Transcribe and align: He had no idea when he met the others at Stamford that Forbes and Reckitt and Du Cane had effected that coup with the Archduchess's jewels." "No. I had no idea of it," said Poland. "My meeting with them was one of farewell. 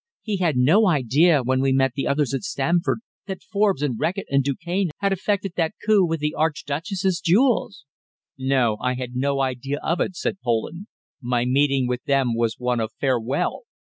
He 0.23 0.37
had 0.37 0.57
no 0.57 0.87
idea 0.87 1.43
when 1.43 1.63
he 1.63 1.71
met 1.71 1.91
the 1.93 2.07
others 2.07 2.33
at 2.33 2.41
Stamford 2.41 3.01
that 3.27 3.43
Forbes 3.43 3.83
and 3.83 3.99
Reckitt 3.99 4.25
and 4.31 4.43
Du 4.43 4.55
Cane 4.55 4.89
had 4.97 5.13
effected 5.13 5.51
that 5.57 5.75
coup 5.85 6.03
with 6.03 6.19
the 6.21 6.33
Archduchess's 6.33 7.19
jewels." 7.21 7.85
"No. 8.35 8.77
I 8.81 8.95
had 8.95 9.15
no 9.15 9.41
idea 9.41 9.77
of 9.83 9.99
it," 10.01 10.15
said 10.15 10.39
Poland. 10.43 10.87
"My 11.21 11.45
meeting 11.45 11.87
with 11.87 12.03
them 12.05 12.33
was 12.35 12.55
one 12.57 12.79
of 12.79 12.91
farewell. 12.99 13.65